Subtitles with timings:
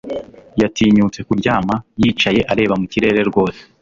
[0.61, 3.59] Yatinyutse kuryama; yicaye areba mu kirere rwose